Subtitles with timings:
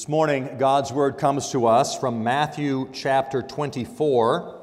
[0.00, 4.58] This morning, God's word comes to us from Matthew chapter 24.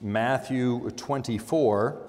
[0.00, 2.02] Matthew 24.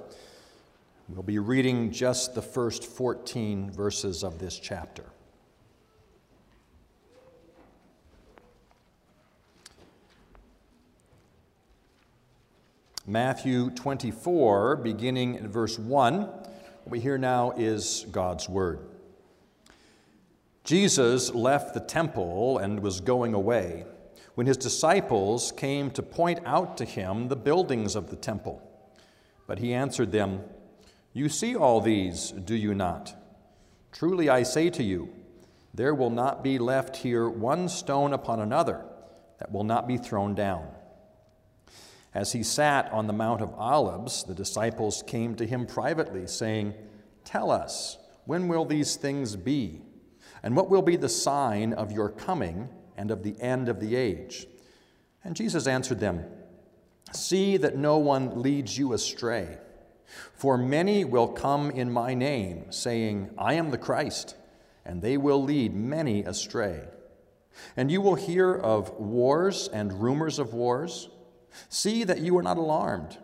[1.09, 5.03] We'll be reading just the first 14 verses of this chapter.
[13.05, 16.21] Matthew 24, beginning in verse 1.
[16.21, 16.43] What
[16.87, 18.79] we hear now is God's word.
[20.63, 23.85] Jesus left the temple and was going away
[24.35, 28.61] when his disciples came to point out to him the buildings of the temple.
[29.45, 30.41] But he answered them,
[31.11, 33.13] You see all these, do you not?
[33.91, 35.09] Truly I say to you,
[35.73, 38.85] there will not be left here one stone upon another
[39.39, 40.67] that will not be thrown down.
[42.13, 46.73] As he sat on the Mount of Olives, the disciples came to him privately, saying,
[47.25, 49.81] Tell us, when will these things be?
[50.43, 53.95] And what will be the sign of your coming and of the end of the
[53.95, 54.45] age?
[55.23, 56.25] And Jesus answered them,
[57.13, 59.57] See that no one leads you astray.
[60.33, 64.35] For many will come in my name, saying, I am the Christ,
[64.85, 66.83] and they will lead many astray.
[67.77, 71.09] And you will hear of wars and rumors of wars.
[71.69, 73.17] See that you are not alarmed,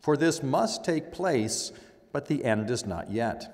[0.00, 1.70] for this must take place,
[2.12, 3.53] but the end is not yet.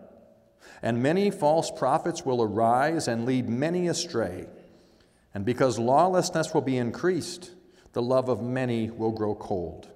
[0.81, 4.47] And many false prophets will arise and lead many astray.
[5.33, 7.51] And because lawlessness will be increased,
[7.93, 9.89] the love of many will grow cold.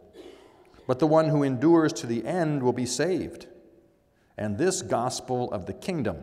[0.87, 3.47] But the one who endures to the end will be saved.
[4.37, 6.17] And this gospel of the kingdom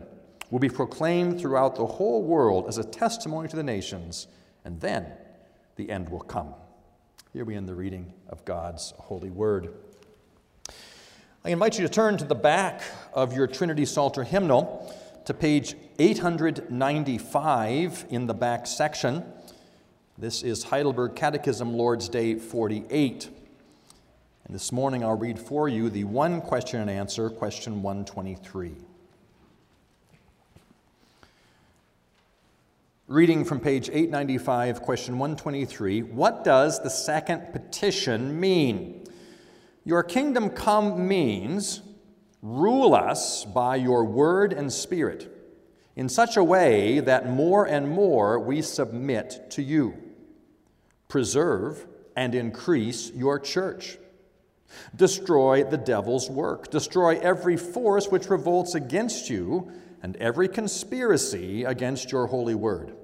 [0.49, 4.27] will be proclaimed throughout the whole world as a testimony to the nations,
[4.63, 5.07] and then
[5.75, 6.53] the end will come.
[7.33, 9.73] Here we end the reading of God's holy word.
[11.45, 12.81] I invite you to turn to the back
[13.13, 14.95] of your Trinity Psalter hymnal
[15.25, 19.25] to page 895 in the back section.
[20.17, 23.27] This is Heidelberg Catechism, Lord's Day 48.
[24.45, 28.75] And this morning I'll read for you the one question and answer, question 123.
[33.09, 39.02] Reading from page 895, question 123 What does the second petition mean?
[39.85, 41.81] Your kingdom come means
[42.41, 45.29] rule us by your word and spirit
[45.95, 49.95] in such a way that more and more we submit to you.
[51.07, 51.85] Preserve
[52.15, 53.97] and increase your church.
[54.95, 56.71] Destroy the devil's work.
[56.71, 59.71] Destroy every force which revolts against you
[60.01, 62.95] and every conspiracy against your holy word.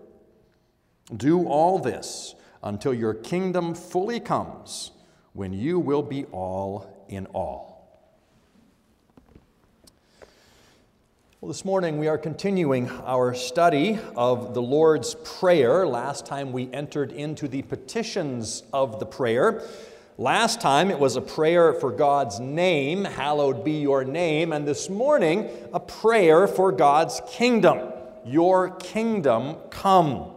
[1.15, 4.91] Do all this until your kingdom fully comes
[5.39, 7.87] when you will be all in all.
[11.39, 15.87] Well, this morning we are continuing our study of the Lord's Prayer.
[15.87, 19.63] Last time we entered into the petitions of the prayer.
[20.17, 24.89] Last time it was a prayer for God's name, hallowed be your name, and this
[24.89, 27.93] morning a prayer for God's kingdom,
[28.25, 30.33] your kingdom come.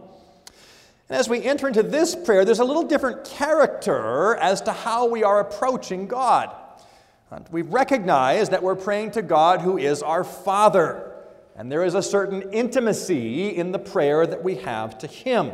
[1.13, 5.05] And as we enter into this prayer, there's a little different character as to how
[5.05, 6.51] we are approaching God.
[7.29, 11.13] And we recognize that we're praying to God who is our Father,
[11.55, 15.51] and there is a certain intimacy in the prayer that we have to Him.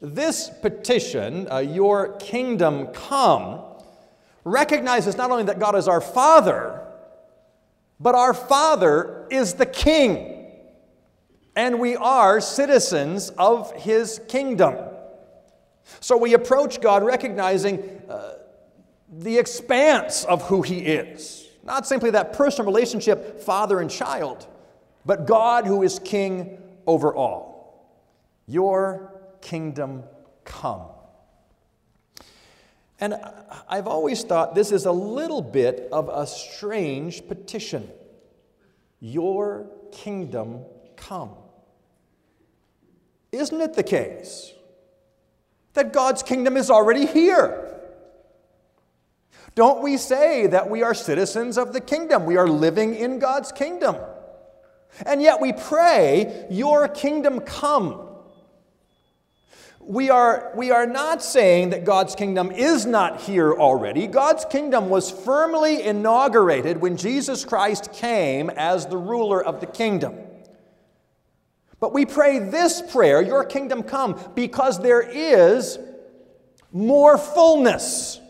[0.00, 3.60] This petition, uh, Your kingdom come,
[4.42, 6.80] recognizes not only that God is our Father,
[8.00, 10.41] but our Father is the King
[11.54, 14.76] and we are citizens of his kingdom.
[16.00, 18.34] So we approach God recognizing uh,
[19.10, 21.46] the expanse of who he is.
[21.62, 24.46] Not simply that personal relationship, father and child,
[25.04, 27.98] but God who is king over all.
[28.46, 30.04] Your kingdom
[30.44, 30.86] come.
[32.98, 33.14] And
[33.68, 37.90] I've always thought this is a little bit of a strange petition.
[39.00, 40.64] Your kingdom
[40.96, 41.30] come.
[43.32, 44.52] Isn't it the case
[45.72, 47.70] that God's kingdom is already here?
[49.54, 52.26] Don't we say that we are citizens of the kingdom?
[52.26, 53.96] We are living in God's kingdom.
[55.06, 58.08] And yet we pray, Your kingdom come.
[59.80, 64.06] We are, we are not saying that God's kingdom is not here already.
[64.06, 70.14] God's kingdom was firmly inaugurated when Jesus Christ came as the ruler of the kingdom.
[71.82, 75.80] But we pray this prayer, Your kingdom come, because there is
[76.70, 78.20] more fullness.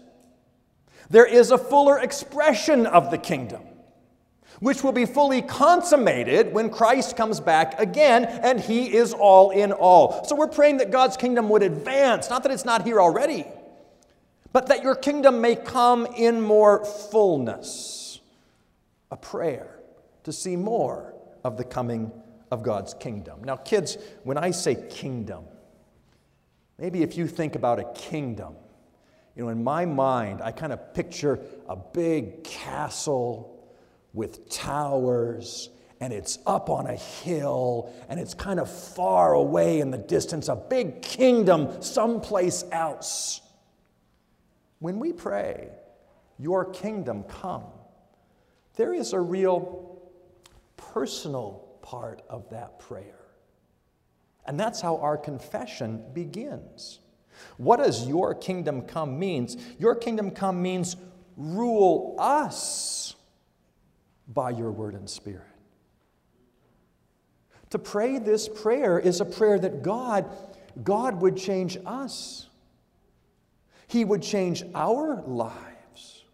[1.11, 3.61] There is a fuller expression of the kingdom
[4.61, 9.73] which will be fully consummated when Christ comes back again and he is all in
[9.73, 10.25] all.
[10.25, 13.45] So we're praying that God's kingdom would advance, not that it's not here already,
[14.53, 18.21] but that your kingdom may come in more fullness.
[19.11, 19.79] A prayer
[20.25, 21.13] to see more
[21.45, 22.13] of the coming
[22.53, 23.43] of God's kingdom.
[23.43, 25.45] Now, kids, when I say kingdom,
[26.79, 28.57] maybe if you think about a kingdom,
[29.35, 33.73] you know, in my mind, I kind of picture a big castle
[34.13, 39.91] with towers and it's up on a hill and it's kind of far away in
[39.91, 43.41] the distance, a big kingdom someplace else.
[44.79, 45.71] When we pray,
[46.39, 47.65] Your kingdom come,
[48.77, 50.03] there is a real
[50.77, 53.19] personal part of that prayer.
[54.47, 57.01] And that's how our confession begins.
[57.57, 59.57] What does Your kingdom come means?
[59.79, 60.97] Your kingdom come means
[61.37, 63.15] rule us
[64.29, 65.43] by your word and spirit.
[67.71, 70.31] To pray this prayer is a prayer that God,
[70.83, 72.49] God would change us.
[73.89, 76.25] He would change our lives.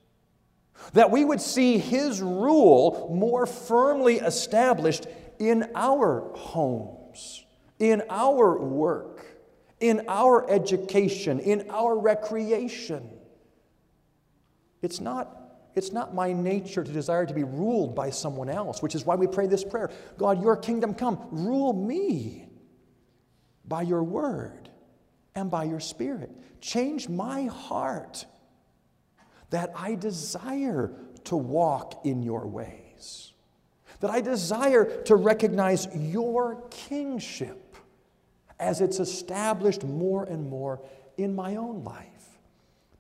[0.95, 5.07] That we would see His rule more firmly established
[5.39, 7.45] in our homes,
[7.79, 9.25] in our work,
[9.81, 13.11] in our education, in our recreation.
[14.83, 15.35] It's not
[15.75, 19.15] it's not my nature to desire to be ruled by someone else, which is why
[19.15, 22.49] we pray this prayer God, your kingdom come, rule me
[23.65, 24.69] by your word
[25.35, 26.31] and by your spirit.
[26.61, 28.27] Change my heart
[29.51, 30.93] that I desire
[31.25, 33.33] to walk in your ways,
[34.01, 37.77] that I desire to recognize your kingship
[38.61, 40.81] as it's established more and more
[41.17, 42.07] in my own life.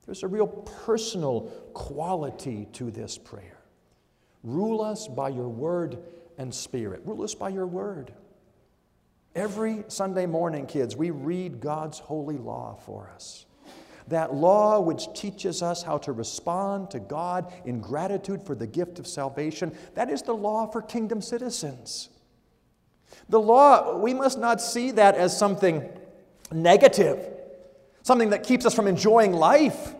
[0.06, 1.42] There's a real personal
[1.74, 3.58] quality to this prayer.
[4.42, 5.98] Rule us by your word
[6.38, 7.02] and spirit.
[7.04, 8.12] Rule us by your word.
[9.34, 13.44] Every Sunday morning, kids, we read God's holy law for us.
[14.08, 18.98] That law which teaches us how to respond to God in gratitude for the gift
[18.98, 22.08] of salvation, that is the law for kingdom citizens.
[23.28, 25.88] The law, we must not see that as something
[26.50, 27.18] negative,
[28.02, 29.94] something that keeps us from enjoying life.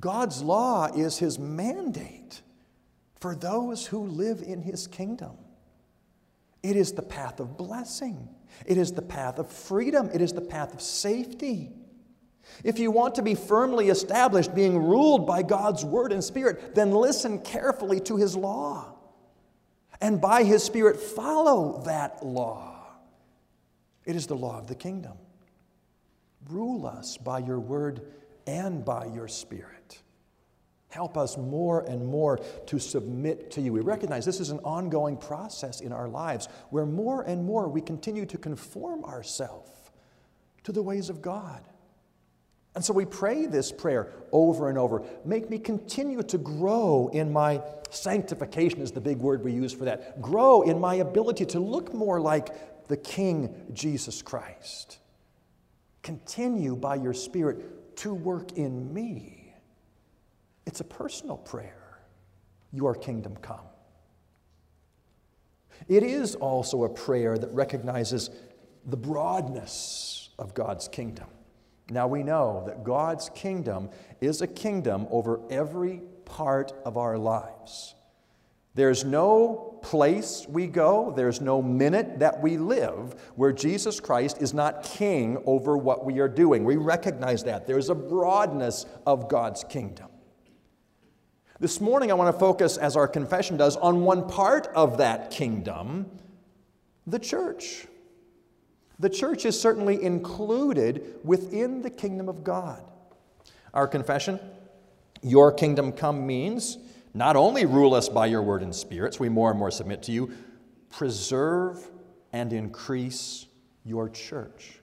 [0.00, 2.42] God's law is his mandate
[3.20, 5.32] for those who live in his kingdom.
[6.62, 8.28] It is the path of blessing,
[8.64, 11.72] it is the path of freedom, it is the path of safety.
[12.64, 16.90] If you want to be firmly established, being ruled by God's word and spirit, then
[16.90, 18.94] listen carefully to his law.
[20.00, 22.84] And by his spirit, follow that law.
[24.04, 25.14] It is the law of the kingdom.
[26.48, 28.02] Rule us by your word
[28.46, 30.02] and by your spirit.
[30.88, 33.72] Help us more and more to submit to you.
[33.72, 37.80] We recognize this is an ongoing process in our lives where more and more we
[37.80, 39.70] continue to conform ourselves
[40.62, 41.60] to the ways of God.
[42.76, 45.02] And so we pray this prayer over and over.
[45.24, 49.86] Make me continue to grow in my sanctification, is the big word we use for
[49.86, 50.22] that.
[50.22, 54.98] Grow in my ability to look more like the King Jesus Christ.
[56.02, 59.36] Continue by your Spirit to work in me
[60.66, 62.00] it's a personal prayer.
[62.72, 63.64] Your kingdom come.
[65.88, 68.30] It is also a prayer that recognizes
[68.84, 71.28] the broadness of God's kingdom.
[71.90, 73.90] Now we know that God's kingdom
[74.20, 77.94] is a kingdom over every part of our lives.
[78.74, 84.52] There's no place we go, there's no minute that we live where Jesus Christ is
[84.52, 86.64] not king over what we are doing.
[86.64, 87.66] We recognize that.
[87.66, 90.08] There's a broadness of God's kingdom.
[91.58, 95.30] This morning, I want to focus, as our confession does, on one part of that
[95.30, 96.10] kingdom
[97.06, 97.86] the church.
[98.98, 102.82] The church is certainly included within the kingdom of God.
[103.74, 104.40] Our confession,
[105.22, 106.78] Your kingdom come, means
[107.12, 110.02] not only rule us by your word and spirit, so we more and more submit
[110.04, 110.30] to you,
[110.90, 111.90] preserve
[112.32, 113.46] and increase
[113.84, 114.80] your church.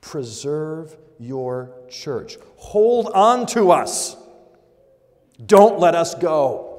[0.00, 2.36] Preserve your church.
[2.56, 4.16] Hold on to us
[5.46, 6.71] don't let us go.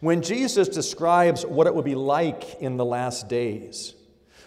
[0.00, 3.94] When Jesus describes what it will be like in the last days,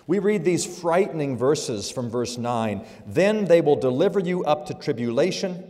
[0.10, 2.84] We read these frightening verses from verse 9.
[3.06, 5.64] Then they will deliver you up to tribulation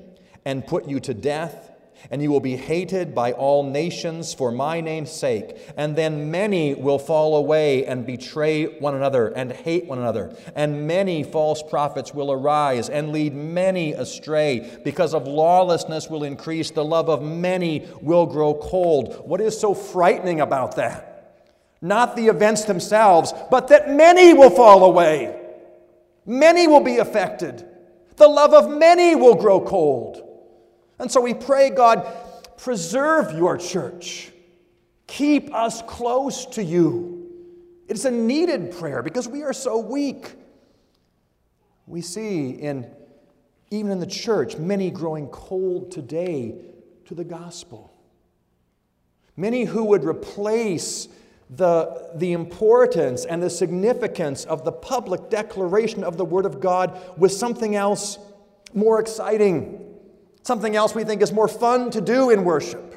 [0.46, 1.72] and put you to death
[2.12, 5.58] and you will be hated by all nations for my name's sake.
[5.78, 10.36] And then many will fall away and betray one another and hate one another.
[10.56, 14.80] And many false prophets will arise and lead many astray.
[14.84, 19.28] Because of lawlessness will increase, the love of many will grow cold.
[19.28, 21.06] What is so frightening about that?
[21.82, 25.36] Not the events themselves, but that many will fall away.
[26.26, 27.66] Many will be affected.
[28.18, 30.29] The love of many will grow cold.
[31.00, 32.06] And so we pray, God,
[32.58, 34.32] preserve your church.
[35.08, 37.28] Keep us close to you.
[37.88, 40.36] It's a needed prayer because we are so weak.
[41.88, 42.88] We see in
[43.72, 46.56] even in the church many growing cold today
[47.06, 47.94] to the gospel.
[49.38, 51.08] Many who would replace
[51.50, 57.00] the, the importance and the significance of the public declaration of the Word of God
[57.18, 58.20] with something else
[58.74, 59.89] more exciting
[60.44, 62.96] something else we think is more fun to do in worship.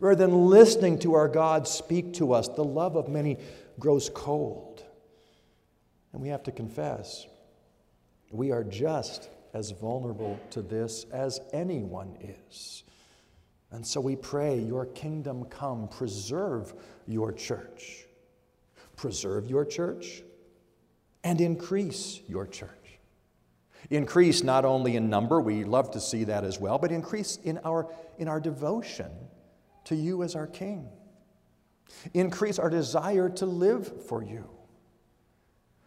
[0.00, 3.36] Rather than listening to our God speak to us, the love of many
[3.78, 4.84] grows cold.
[6.12, 7.26] And we have to confess,
[8.30, 12.84] we are just as vulnerable to this as anyone is.
[13.70, 16.74] And so we pray, Your kingdom come, preserve
[17.06, 18.06] your church.
[18.96, 20.22] Preserve your church
[21.22, 22.87] and increase your church.
[23.90, 27.58] Increase not only in number, we love to see that as well, but increase in
[27.58, 29.10] our, in our devotion
[29.84, 30.88] to you as our King.
[32.12, 34.48] Increase our desire to live for you.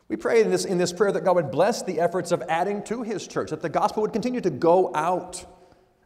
[0.08, 2.84] We pray in this, in this prayer that God would bless the efforts of adding
[2.84, 5.46] to His church, that the gospel would continue to go out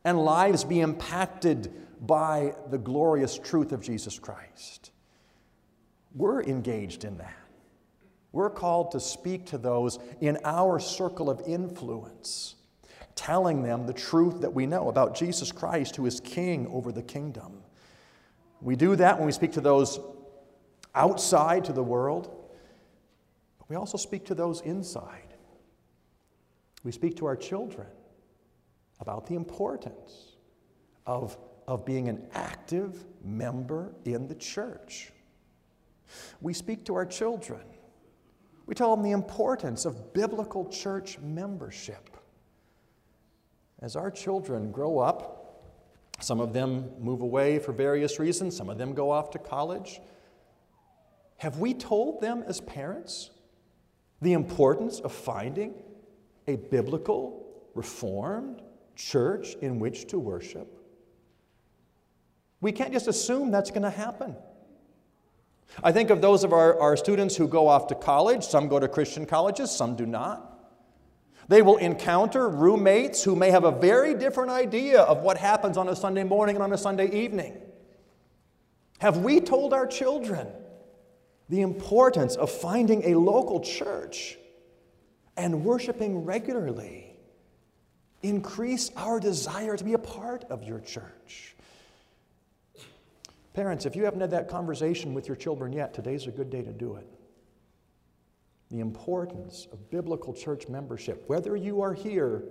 [0.03, 4.91] and lives be impacted by the glorious truth of Jesus Christ.
[6.13, 7.44] We're engaged in that.
[8.35, 12.55] We're called to speak to those in our circle of influence,
[13.15, 17.01] telling them the truth that we know about Jesus Christ, who is King over the
[17.01, 17.61] kingdom.
[18.59, 20.01] We do that when we speak to those
[20.93, 22.25] outside to the world,
[23.57, 25.33] but we also speak to those inside.
[26.83, 27.87] We speak to our children
[28.99, 30.35] about the importance
[31.05, 31.37] of,
[31.69, 35.13] of being an active member in the church.
[36.41, 37.61] We speak to our children
[38.65, 42.09] we tell them the importance of biblical church membership.
[43.81, 45.45] As our children grow up,
[46.19, 49.99] some of them move away for various reasons, some of them go off to college.
[51.37, 53.31] Have we told them as parents
[54.21, 55.73] the importance of finding
[56.47, 57.45] a biblical,
[57.75, 58.61] reformed
[58.95, 60.71] church in which to worship?
[62.61, 64.35] We can't just assume that's going to happen.
[65.83, 68.43] I think of those of our, our students who go off to college.
[68.43, 70.51] Some go to Christian colleges, some do not.
[71.47, 75.89] They will encounter roommates who may have a very different idea of what happens on
[75.89, 77.57] a Sunday morning and on a Sunday evening.
[78.99, 80.47] Have we told our children
[81.49, 84.37] the importance of finding a local church
[85.37, 87.15] and worshiping regularly?
[88.23, 91.54] Increase our desire to be a part of your church.
[93.55, 96.61] Parents, if you haven't had that conversation with your children yet, today's a good day
[96.61, 97.07] to do it.
[98.69, 102.43] The importance of biblical church membership, whether you are here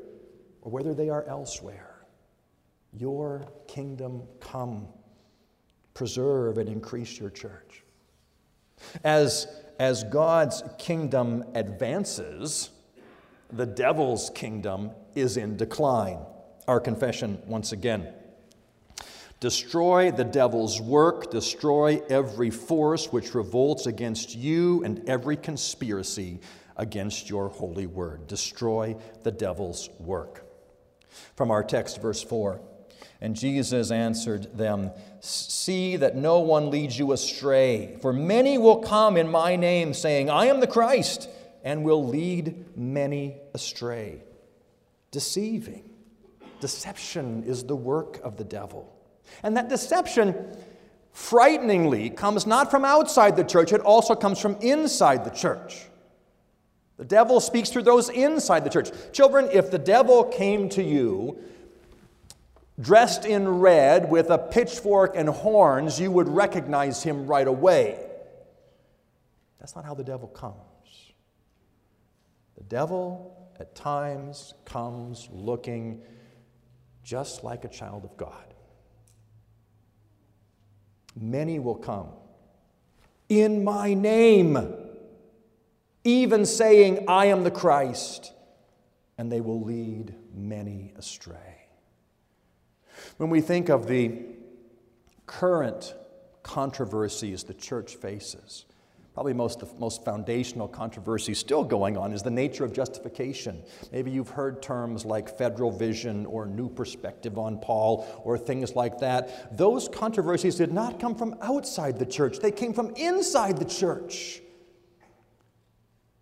[0.63, 2.07] or whether they are elsewhere.
[2.95, 4.89] Your kingdom come.
[5.93, 7.85] Preserve and increase your church.
[9.05, 9.47] As,
[9.79, 12.71] as God's kingdom advances,
[13.53, 16.21] the devil's kingdom is in decline.
[16.67, 18.09] Our confession once again.
[19.41, 26.41] Destroy the devil's work, destroy every force which revolts against you and every conspiracy
[26.77, 28.27] against your holy word.
[28.27, 30.47] Destroy the devil's work.
[31.37, 32.61] From our text, verse 4
[33.21, 39.17] And Jesus answered them, See that no one leads you astray, for many will come
[39.17, 41.29] in my name, saying, I am the Christ,
[41.63, 44.23] and will lead many astray.
[45.11, 45.91] Deceiving.
[46.61, 48.94] Deception is the work of the devil.
[49.43, 50.57] And that deception,
[51.13, 55.87] frighteningly, comes not from outside the church, it also comes from inside the church.
[56.97, 58.91] The devil speaks through those inside the church.
[59.13, 61.39] Children, if the devil came to you
[62.81, 67.99] dressed in red with a pitchfork and horns, you would recognize him right away.
[69.61, 70.57] That's not how the devil comes.
[72.57, 76.03] The devil, at times, comes looking
[77.03, 78.54] just like a child of God.
[81.17, 82.09] Many will come
[83.29, 84.59] in my name.
[86.05, 88.33] even saying, I am the Christ,
[89.17, 91.67] and they will lead many astray.
[93.17, 94.21] When we think of the
[95.27, 95.95] current
[96.43, 98.67] controversies the church faces,
[99.15, 103.63] probably most the most foundational controversy still going on is the nature of justification.
[103.93, 108.99] Maybe you've heard terms like federal vision or new perspective on Paul or things like
[108.99, 109.57] that.
[109.57, 114.41] Those controversies did not come from outside the church, they came from inside the church.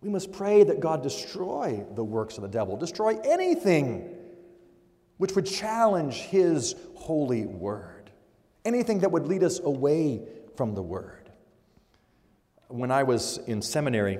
[0.01, 4.13] We must pray that God destroy the works of the devil, destroy anything
[5.17, 8.11] which would challenge his holy word,
[8.65, 11.22] anything that would lead us away from the word.
[12.73, 14.17] When I was in seminary,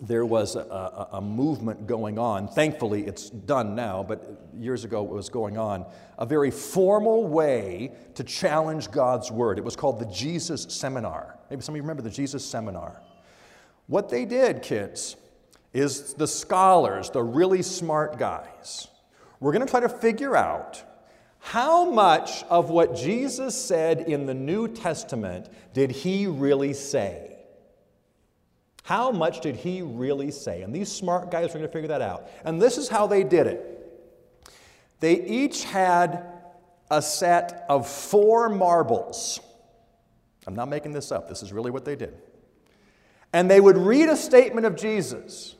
[0.00, 2.48] there was a, a, movement going on.
[2.48, 5.86] Thankfully, it's done now, but years ago it was going on.
[6.18, 9.58] A very formal way to challenge God's word.
[9.58, 11.38] It was called the Jesus Seminar.
[11.48, 13.00] Maybe some of you remember the Jesus Seminar.
[13.86, 15.14] What they did, kids,
[15.72, 18.88] is the scholars, the really smart guys,
[19.38, 20.82] we're going to try to figure out
[21.38, 27.35] how much of what Jesus said in the New Testament did he really say?
[28.86, 30.62] How much did he really say?
[30.62, 32.30] And these smart guys are going to figure that out.
[32.44, 33.72] And this is how they did it
[35.00, 36.24] they each had
[36.88, 39.40] a set of four marbles.
[40.46, 42.16] I'm not making this up, this is really what they did.
[43.32, 45.56] And they would read a statement of Jesus.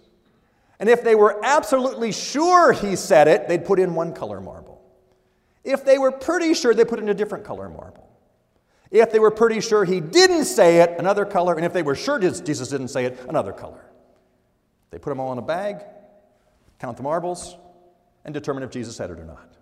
[0.78, 4.80] And if they were absolutely sure he said it, they'd put in one color marble.
[5.64, 8.06] If they were pretty sure, they put in a different color marble.
[8.90, 11.55] If they were pretty sure he didn't say it, another color.
[11.55, 13.85] And if they were sure Jesus didn't say it, another color.
[14.90, 15.83] They put them all in a bag,
[16.78, 17.57] count the marbles,
[18.25, 19.57] and determine if Jesus said it or not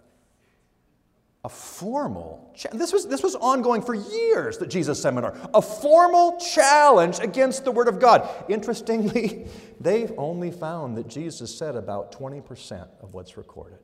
[1.45, 7.18] a formal this was this was ongoing for years the jesus seminar a formal challenge
[7.20, 9.46] against the word of god interestingly
[9.81, 13.79] they've only found that jesus said about 20% of what's recorded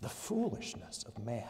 [0.00, 1.44] the foolishness of man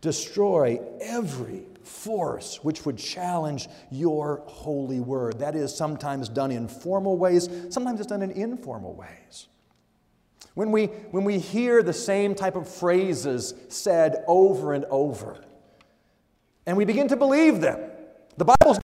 [0.00, 5.38] destroy every force which would challenge your holy word.
[5.38, 9.48] That is sometimes done in formal ways sometimes it's done in informal ways.
[10.54, 15.42] When we, when we hear the same type of phrases said over and over,
[16.66, 17.80] and we begin to believe them,
[18.36, 18.78] the Bible's